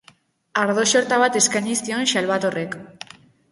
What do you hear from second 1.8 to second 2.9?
zion Salvatorek.